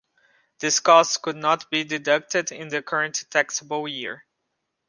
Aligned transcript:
This 0.57 0.79
cost 0.79 1.21
could 1.21 1.35
not 1.35 1.69
be 1.69 1.83
deducted 1.83 2.51
in 2.51 2.69
the 2.69 2.81
current 2.81 3.23
taxable 3.29 3.87
year. 3.87 4.25